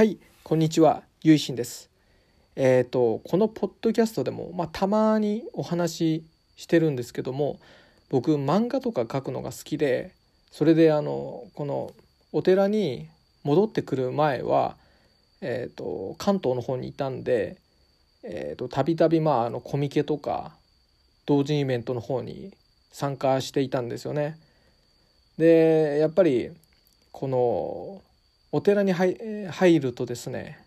[0.00, 1.90] はいこんにちはゆいしんです
[2.56, 6.24] えっ、ー、とこのポッドキャストでもまあ、たまにお話し
[6.56, 7.60] してるんですけども
[8.08, 10.14] 僕漫画とか描くのが好きで
[10.50, 11.92] それであのこの
[12.32, 13.10] お寺に
[13.44, 14.78] 戻ってくる前は
[15.42, 17.58] えーと、関東の方にいたんで
[18.70, 20.52] たびたびまああのコミケとか
[21.26, 22.54] 同人イベントの方に
[22.90, 24.38] 参加していたんですよね。
[25.36, 26.52] でやっぱり
[27.12, 28.02] この
[28.52, 30.58] お寺に入るとですね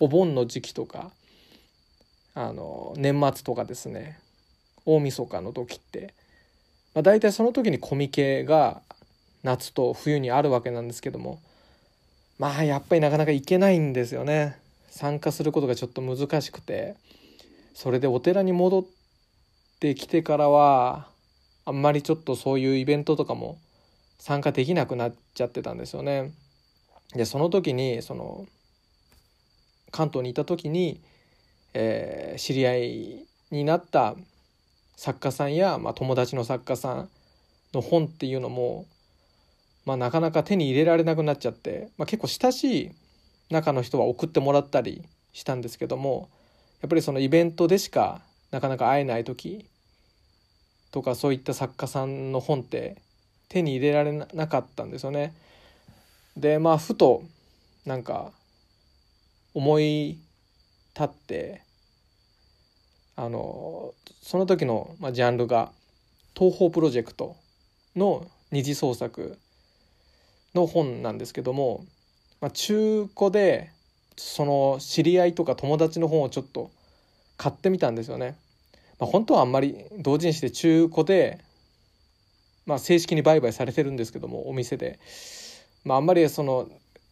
[0.00, 1.10] お盆の時期とか
[2.34, 4.18] あの年末とかですね
[4.86, 6.14] 大晦日の時って、
[6.94, 8.80] まあ、大体その時にコミケが
[9.42, 11.40] 夏と冬にあるわけなんですけども
[12.38, 14.58] まあやっぱりなかなか行けないんですよね
[14.90, 16.96] 参加することがちょっと難しくて
[17.74, 18.84] それでお寺に戻っ
[19.78, 21.08] てきてからは
[21.64, 23.58] あんまりちょっとそういうイベントとかも
[24.18, 26.32] 参加できなくなっちゃってたんですよね。
[27.14, 28.46] でその時にその
[29.90, 31.00] 関東にいた時に、
[31.74, 34.14] えー、知り合いになった
[34.96, 37.08] 作家さんや、まあ、友達の作家さん
[37.72, 38.86] の本っていうのも、
[39.86, 42.90] まあ、なかなか手に入れられなくなっちゃって、まあ、結構親しい
[43.50, 46.28] 中の人は送ってもらったりしたんですけども
[46.82, 49.66] やっぱりそのイベントでしかなかなか会えない時
[50.90, 52.96] とかそういった作家さんの本って
[53.48, 55.34] 手に入れられなかったんですよね。
[56.38, 57.24] でまあふと
[57.84, 58.30] なんか
[59.54, 60.18] 思い
[60.94, 61.62] 立って
[63.16, 63.92] あの
[64.22, 65.72] その時の、ま、ジャンルが
[66.36, 67.34] 東宝プロジェクト
[67.96, 69.36] の二次創作
[70.54, 71.84] の本なんですけども、
[72.40, 73.70] まあ、中古で
[74.16, 76.70] その知り合いとか友達の本をちょっと
[77.36, 78.36] 買ってみたんですよね。
[79.00, 81.40] まあ、本当はあんまり同人誌で中古で、
[82.66, 85.00] まあ、正式に売買されてるんですけどもお店で。
[85.84, 86.68] まあ、あんまりその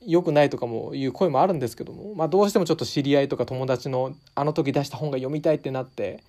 [0.07, 6.23] 良くないとかもいう声もあるんですけども、まあ、どうしてもちょっと知り合いとか友達のあの時出した本が読みたいってなって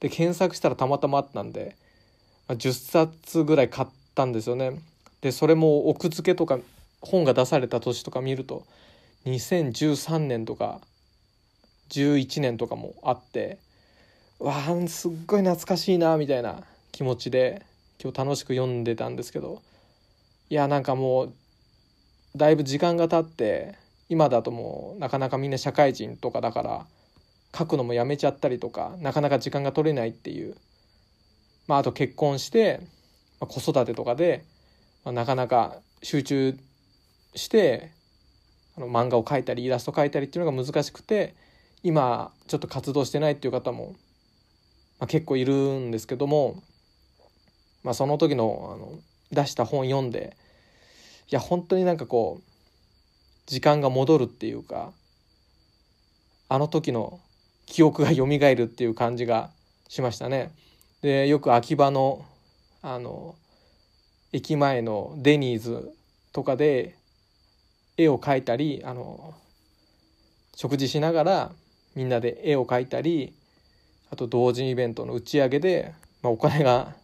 [0.00, 1.76] で検索したらたまたまあったんで、
[2.48, 4.80] まあ、10冊ぐらい買ったんですよね。
[5.20, 6.58] でそれも奥付けとか
[7.00, 8.64] 本が出された年とか見ると
[9.26, 10.80] 2013年とか
[11.90, 13.58] 11年とかもあって
[14.38, 16.62] わあすっごい懐かしいなみたいな
[16.92, 17.62] 気持ちで
[18.02, 19.60] 今日楽しく読んでたんですけど
[20.50, 21.32] いやなんかもう
[22.36, 23.76] だいぶ時間が経って
[24.08, 26.86] 今だともうなかなかみんな社会人とかだから
[27.56, 30.56] 書くのもやめちゃったりとかなかなか時間が取れないっていう。
[31.66, 32.80] まああと結婚して、
[33.40, 34.44] まあ、子育てとかで、
[35.04, 36.58] まあ、なかなか集中
[37.34, 37.92] して
[38.76, 41.34] あの漫画を描いたりイラスト描いたりっていうのが難しくて
[41.82, 43.96] 今ちょっと活動してないっていう方も、
[44.98, 46.62] まあ、結構いるんですけども、
[47.84, 48.98] まあ、その時のあの
[49.30, 50.36] 出した本読んで
[51.34, 52.50] や本当になんかこう
[53.46, 54.92] 時間が戻るっていうか
[56.48, 57.20] あの時の
[57.66, 59.50] 記憶が蘇るっていう感じが
[59.88, 60.52] しましたね。
[61.02, 62.24] でよく秋葉の
[62.82, 63.34] あの
[64.32, 65.90] 駅前のデニーズ
[66.32, 66.96] とかで
[67.96, 69.34] 絵を描いたりあの
[70.54, 71.52] 食事しながら
[71.94, 73.32] みんなで絵を描いたり
[74.10, 76.94] あと同人イベントの打ち上げで、まあ、お金が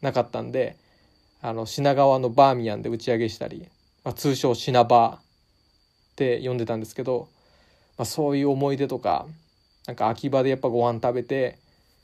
[0.00, 0.76] なかったんで
[1.44, 3.68] あの品川のバーミヤンで打ち上げしたり、
[4.04, 5.20] まあ、通称品バーっ
[6.14, 7.28] て呼んでたんですけど、
[7.98, 9.26] まあ、そういう思い出とか
[9.86, 11.58] なんか秋葉でやっぱご飯食べて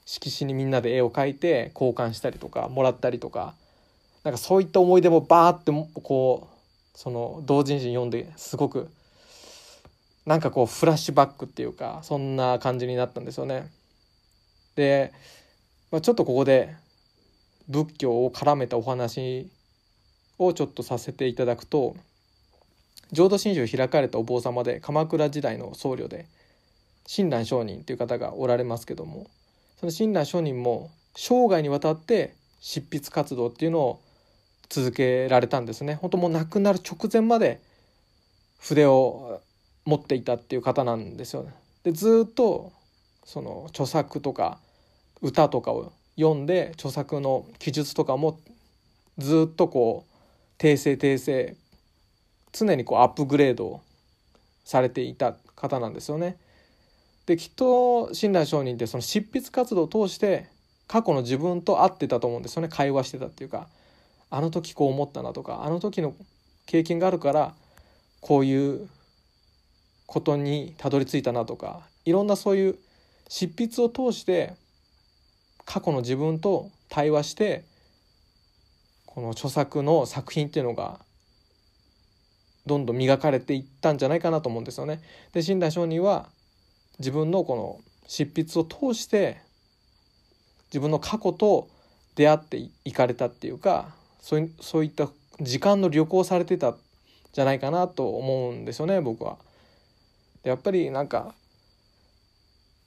[0.05, 3.55] 色紙にみんなで絵を描いて交換したりとかもらったりとか
[4.25, 5.71] なんかそういった思い出もバーって
[6.03, 8.89] こうその同人誌に読んですごく
[10.27, 13.71] なんかこうフラッシュバックっていうかそんな感じになったんですよね。
[14.75, 15.13] で、
[15.93, 16.75] まあ、ちょっとここで
[17.69, 19.51] 仏教を絡めたお話
[20.39, 21.97] をちょっとさせていただくと
[23.13, 26.27] 浄土真宗開かれたお坊様で鎌倉時代の僧侶で
[27.07, 29.27] 親鸞上人という方がおられますけども
[29.81, 34.01] その親鸞上人も生涯にわたって執筆活動っていうのを
[34.69, 37.61] 続けられたんですね本当もう亡くなる直前まで
[38.59, 39.41] 筆を
[39.85, 41.55] 持っていたっていう方なんですよね。
[41.85, 42.73] でずっと
[43.25, 44.59] その著作とか
[45.23, 48.41] 歌とかを読んで著作の記述とかも
[49.19, 51.57] ずっとこう訂正訂正
[52.53, 53.81] 常にこうアップグレード
[54.65, 56.37] されていた方なんですよね。
[57.27, 60.49] できっと親鸞上人ってその執筆活動を通して
[60.87, 63.69] 過去の自分と会ってたと思うんですよね会話してたっていうか
[64.31, 66.15] あの時こう思ったなとかあの時の
[66.65, 67.55] 経験があるから
[68.21, 68.89] こういう
[70.07, 72.79] ことにたどり着いたなとかいろんなそういう
[73.29, 74.55] 執筆を通して
[75.69, 77.63] 過去の自分と対話して
[79.05, 80.99] この著作の作品っていうのが
[82.65, 85.03] どんどん磨かれていったんじゃないかなと思うんですよね。
[85.35, 86.31] で親鸞上人は
[86.99, 89.43] 自分のこの執筆を通して
[90.71, 91.69] 自分の過去と
[92.15, 92.57] 出会って
[92.87, 96.77] いかれたっていうかそういそういった時間の旅行されてた
[97.35, 99.37] じゃないかなと思うんですよね僕は。
[100.43, 101.35] でやっぱりなんか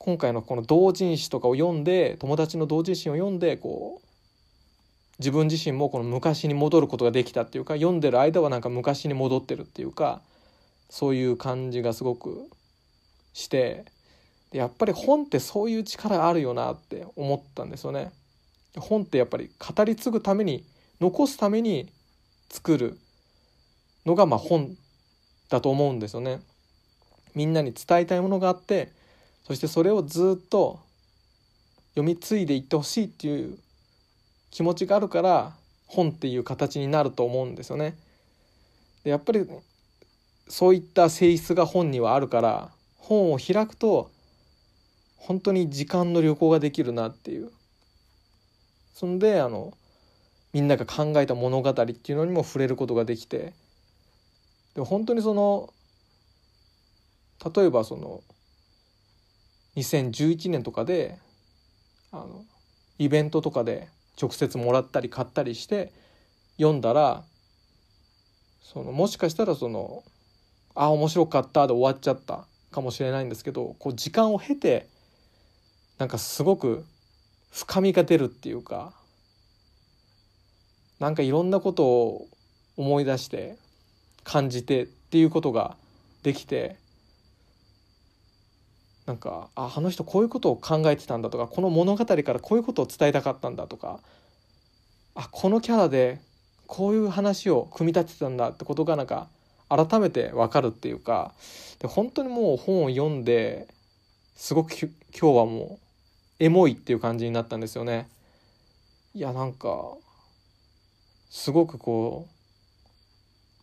[0.04, 4.08] 今回のこの同人誌とかを読んで友達の同人誌を読んでこう
[5.20, 10.24] 自分自身もこの昔に戻ることができたっていうか読んでる間はなんか昔に戻ってるっていうか
[10.90, 12.50] そういう感じがすごく
[13.34, 13.86] して
[14.52, 18.12] やっぱり本ってそういう力あるよなって思ったんですよね。
[18.78, 20.66] 本ってやっぱり語り継ぐために
[21.00, 21.92] 残すために
[22.50, 22.98] 作る
[24.08, 24.76] のがまあ本
[25.50, 26.42] だと思うんですよね。
[27.36, 29.00] みんなに伝えたいものがあって
[29.52, 30.80] そしてそれをずっと
[31.90, 33.58] 読み継いでいってほしいっていう
[34.50, 35.52] 気持ちがあるから
[35.88, 37.98] 本っていう形になると思うんですよね。
[39.04, 39.46] でやっぱり
[40.48, 44.10] そういった性質が本にはあるから本を開くと
[45.18, 47.52] 本当に時間の旅行ができるなっていう
[48.94, 49.74] そんであの
[50.54, 53.52] みんなが考えた物語っていうのにも触れることができて
[54.76, 55.74] で本当にその
[57.54, 58.22] 例えばその
[59.76, 61.18] 2011年とかで
[62.12, 62.44] あの
[62.98, 63.88] イベントとかで
[64.22, 65.92] 直接もらったり買ったりして
[66.58, 67.24] 読んだら
[68.62, 70.04] そのもしかしたらその
[70.76, 74.88] 「あ面白かった」で終わっちゃったかもしれないんですけどこう時間を経て
[75.98, 76.86] なんかすごく
[77.52, 78.94] 深みが出るっていうか
[81.00, 82.28] なんかいろんなことを
[82.78, 83.58] 思い出して
[84.24, 85.76] 感じてっていうことが
[86.24, 86.78] できて
[89.06, 94.00] なんかああの人こういうことを考えてたんだとかこの物語からこういうことを伝えたかったんだとか
[95.16, 96.20] あこのキャラで
[96.68, 99.28] こういう話を組み立てたんだってことがなんか
[99.70, 101.34] 改めて分かるっていうか
[101.80, 103.68] で本当にもう本を読んで
[104.36, 105.80] すごく今日はも
[106.40, 108.10] うエモいっていう感じになったんですよね。
[109.14, 109.94] いやなんか
[111.30, 112.32] すごくこう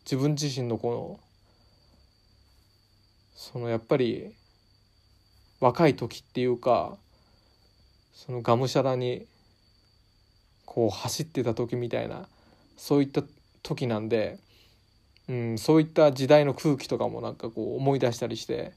[0.04, 1.20] 自分自身のこの
[3.34, 4.34] そのやっぱり
[5.60, 6.96] 若い時っていうか
[8.12, 9.26] そのがむしゃらに
[10.64, 12.28] こう走ってた時みたいな
[12.76, 13.22] そういった
[13.62, 14.38] 時なんで、
[15.28, 18.72] うん、そういった時代の空気とかもなんかこう思い出したりして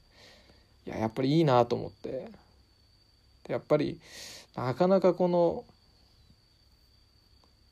[0.86, 2.30] いややっぱりいいなと思って
[3.48, 4.00] やっぱり
[4.56, 5.64] なかなかこの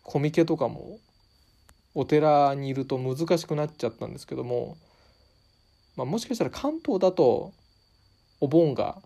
[0.03, 0.99] コミケとかも
[1.95, 4.77] お寺にいると難しくなっちゃったんですけども、
[5.97, 7.53] まあ、もしかしたら関東だと
[8.40, 8.96] お盆が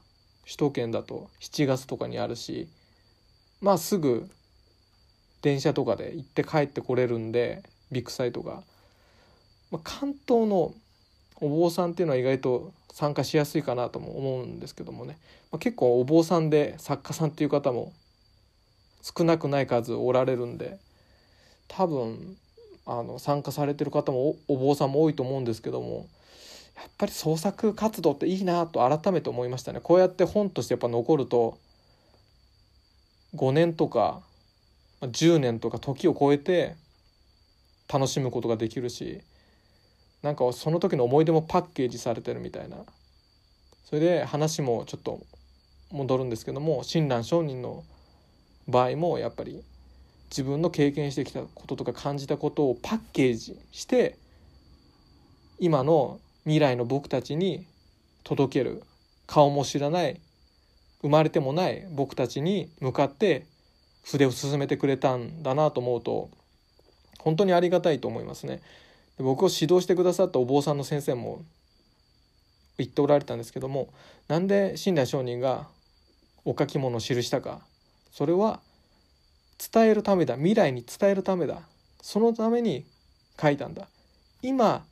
[0.44, 2.68] 首都圏だと7月とかにあるし
[3.60, 4.28] まあすぐ
[5.42, 8.62] 電車とかで行って帰ってこれるんでビッグサイトが、
[9.70, 10.72] まあ、関東の
[11.40, 15.18] お坊さんっていうのは意外と参加しやすいかなとも思うんですけどもね、
[15.50, 17.92] まあ、結構お坊さんで作家さんっていう方も
[19.02, 20.78] 少なくない数おられるんで
[21.68, 22.36] 多分
[22.86, 26.06] あの参加されてる方もお坊さんも多いと思うんですけども
[26.76, 29.80] やっぱり創作活動っていいなと改めて思いましたね。
[29.80, 31.58] こうやって本としてやっぱ残ると
[33.36, 34.22] 5年とか
[35.02, 36.76] 10年とか時を超えて
[37.92, 39.20] 楽しむことができるし
[40.22, 42.78] なんかその時の思い出もパッケージされてるみたいな。
[43.84, 45.20] それで話もちょっと
[45.90, 47.84] 戻るんですけども親鸞上人の
[48.66, 49.62] 場合もやっぱり
[50.30, 54.18] 自分の経験してきたこととか感じたことをパッケージして
[55.60, 57.66] 今の未来の僕たちに
[58.22, 58.82] 届ける。
[59.26, 60.20] 顔も知らない。
[61.00, 61.86] 生まれてもない。
[61.90, 63.46] 僕たちに向かって
[64.04, 66.30] 筆を進めてくれたんだなと思うと
[67.18, 68.60] 本当にありがたいと思いますね。
[69.18, 71.42] 僕を指導してくださったお坊さんの先生も
[72.78, 73.88] 言っておられたんですけども
[74.26, 75.68] なんで親鸞上人が
[76.44, 77.60] お書き物を記したか。
[78.12, 78.60] それは
[79.72, 80.36] 伝えるためだ。
[80.36, 81.62] 未来に伝えるためだ。
[82.02, 82.84] そのために
[83.40, 83.88] 書いたんだ。
[84.42, 84.84] 今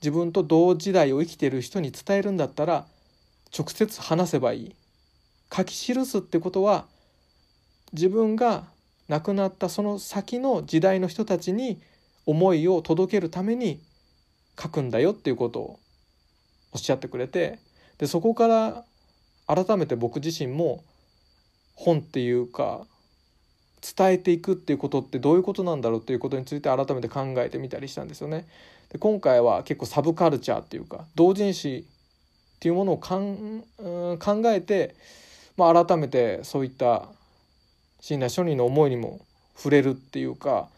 [0.00, 2.86] 自分と同時代を生きている人に伝えるんだったら
[3.56, 4.76] 直接話せばいい。
[5.54, 6.86] 書き記すってことは
[7.92, 8.64] 自分が
[9.08, 11.80] 亡くなったその先の時代の人たちに
[12.26, 13.80] 思いを届けるために
[14.60, 15.80] 書くんだよっていうことを
[16.72, 17.58] おっしゃってくれて
[17.96, 18.84] でそこから
[19.46, 20.84] 改めて僕自身も
[21.74, 22.86] 本っていうか
[23.80, 28.46] 伝えていくっていうことってどういうことなんだろうっていうことについて改めて考えてみたりしたんですよね。
[28.90, 31.86] で今回は結構サブカルチャーっていうか同人誌
[32.56, 33.62] っていうものをかんん
[34.18, 34.94] 考えて、
[35.56, 37.06] まあ、改めてそういった
[38.00, 39.20] 親鸞書人の思いにも
[39.56, 40.68] 触れるっていうか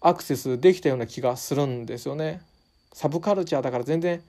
[0.00, 2.42] アクセスできたような気がするんですよね。
[2.92, 4.22] サブカルチャーだから全然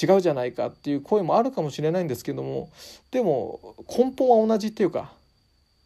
[0.00, 2.70] 違うじゃないかっていう声もあるかもしれないんですけども
[3.10, 5.12] でも根本は同じっていうか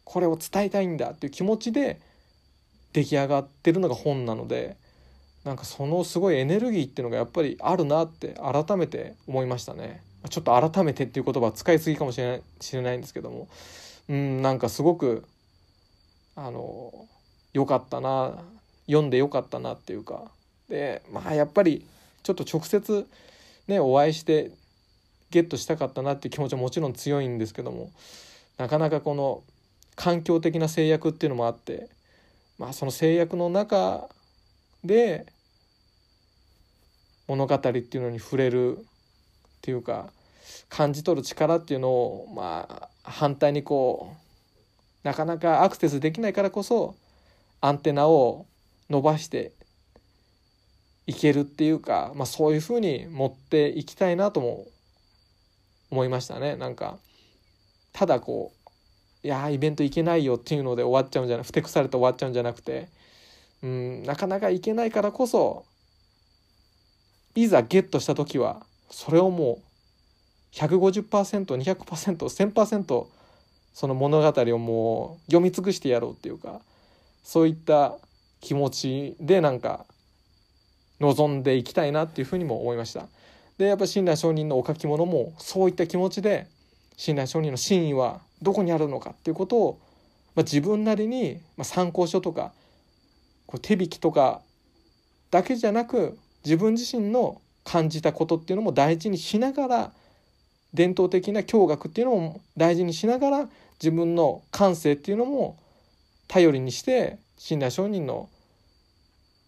[0.05, 1.99] これを伝えたいんだっていう気持ちで
[2.93, 4.77] 出来上がってるのが本なので
[5.43, 10.01] なんかそのすごいエネルギーっていうのがやっぱりあるなって改めて思いましたね。
[10.29, 13.47] ちょっと改めてっていう言葉は使いすぎかもしれない知れないんですけども。
[14.09, 15.25] うんなんかすごく
[16.35, 17.07] あの
[17.53, 18.37] 良かったな
[18.87, 20.31] 読んで良かったなっていうか。
[20.69, 21.85] でまあやっぱり
[22.23, 23.05] ちょっと直接
[23.67, 24.51] ねお会いして
[25.29, 27.91] ゲットしたかったなっていう気持ちはもちろん強いんですけども
[28.57, 29.43] なかなかこの
[29.95, 31.89] 環境的な制約っていうのもあって
[32.57, 34.09] まあその制約の中
[34.83, 35.25] で
[37.27, 38.81] 物語っていうのに触れるっ
[39.61, 40.11] ていうか
[40.69, 46.95] 感じ取る力っていうのをまあ反対にこうなかなかアクセスできないからこそ
[47.61, 48.45] アンテナを
[48.89, 49.53] 伸ばして
[51.05, 54.65] いけるっていうか、まあ、そういうふうに持っていきたいなとも
[55.91, 56.55] 思いましたね。
[56.55, 56.97] なんか
[57.91, 58.62] ただこう
[59.23, 62.89] いやイベント行けないよっていうので終わっちゃうんじゃなくふてくされて終わっちゃうんじゃなくて
[63.63, 65.65] うんなかなか行けないからこそ
[67.35, 69.57] いざゲットした時はそれをもう
[70.55, 73.05] 150%200%1000%
[73.73, 76.61] その物語をもう読み尽くしてやろうっていうか
[77.23, 77.97] そういった
[78.41, 79.85] 気持ちでなんか
[80.99, 83.07] 望んでいきたいなっていうふうにも思いました。
[83.57, 86.47] でやっぱ親鸞上人のお書き物もそういった気持ちで
[86.97, 89.79] 親鸞上人の真意はどこにあるのかっていうことを、
[90.35, 92.51] まあ、自分なりに、まあ、参考書とか
[93.45, 94.41] こう手引きとか
[95.31, 99.91] だけじゃなく自分自身の感じたことっていうのも大事にしながら
[100.73, 103.49] 伝統的な教学っていうのも大事にしながら
[103.81, 105.57] 自分の感性っていうのも
[106.27, 108.29] 頼りにして親鸞上人の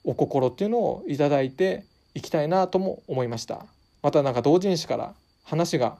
[0.04, 1.84] お心っていうのを頂いて
[2.14, 3.66] いきたいなとも思いました。
[4.04, 5.98] またなんか同人誌から話が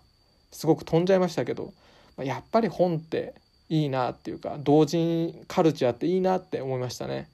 [0.52, 1.74] すごく飛んじゃいましたけど
[2.18, 3.36] やっぱり本って
[3.70, 7.30] いいなっていうか同人カルチャーっていいなって思いましたね。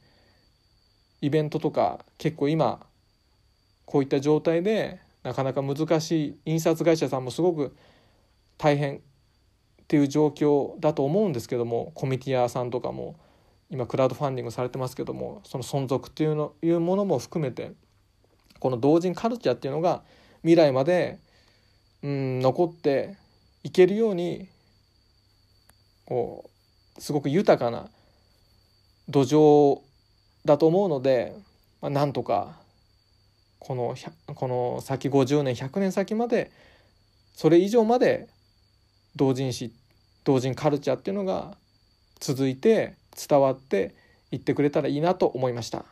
[1.22, 2.86] イベントとか結構今
[3.86, 7.76] こういった状態でなかなか難しい印刷会社さんもすごく
[8.58, 9.00] 大変っ
[9.88, 13.18] ていう状況だと思うんですけどもコミティアさんとかも
[13.70, 17.74] 今クラウドファンディングされてますけどもその存続っていうのいうものも含めて
[18.60, 20.04] この同人カルチャーっていうのが
[20.42, 21.20] 未来まで
[22.02, 23.18] うん残って
[23.64, 24.50] いけるように
[26.12, 26.50] こ
[26.98, 27.88] うすごく豊かな
[29.08, 29.80] 土壌
[30.44, 31.34] だと思うので、
[31.82, 32.58] まあ、なんとか
[33.60, 33.96] この
[34.36, 36.52] この先50年100年先まで
[37.34, 38.28] それ以上まで
[39.16, 39.72] 同人誌
[40.26, 41.56] 同人カルチャーっていうのが
[42.20, 43.96] 続いて伝わって
[44.32, 45.86] いってくれたらいいなと思いました。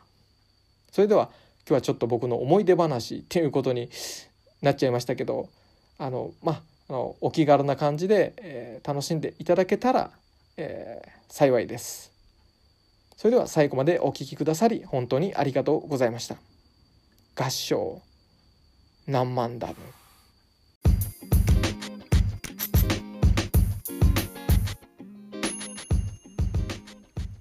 [0.92, 1.30] それでは
[1.66, 3.88] 今日はちょっと僕の思い出話っていうことに
[4.60, 5.48] なっちゃいましたけど
[5.96, 10.10] あのまああのお気軽な感じで、えー、楽しんでいただけたら、
[10.56, 12.10] えー、幸いです。
[13.16, 16.34] それでは最後までお聴きくださり本当にありがとうございました。
[17.36, 18.02] 合唱
[19.06, 19.74] 何万ダブ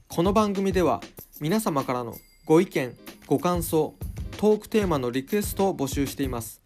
[0.09, 1.01] この番組では
[1.41, 2.13] 皆様からの
[2.45, 3.95] ご意見ご感想
[4.37, 6.61] トークテーマのリクエストを募集しています。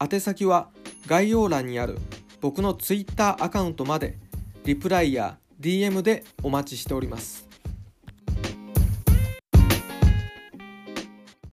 [0.00, 0.70] 宛先は
[1.06, 1.98] 概要欄にある
[2.40, 4.18] 僕の Twitter アカウントまで
[4.64, 7.51] リプライや DM でお待ちしております。